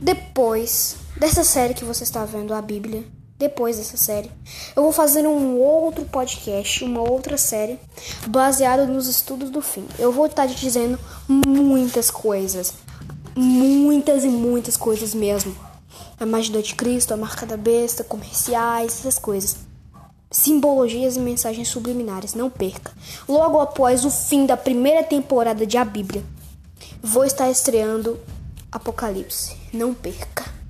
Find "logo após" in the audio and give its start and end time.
23.28-24.04